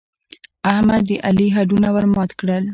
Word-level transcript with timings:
احمد 0.71 1.01
د 1.09 1.11
علي 1.27 1.47
هډونه 1.55 1.87
ور 1.91 2.05
مات 2.13 2.31
کړل. 2.39 2.63